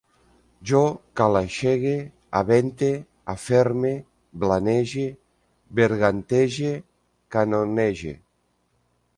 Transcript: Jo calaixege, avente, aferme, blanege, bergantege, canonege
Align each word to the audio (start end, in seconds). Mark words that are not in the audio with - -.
Jo 0.69 0.79
calaixege, 1.19 1.91
avente, 2.39 2.89
aferme, 3.33 3.93
blanege, 4.45 5.07
bergantege, 5.81 6.75
canonege 7.37 8.17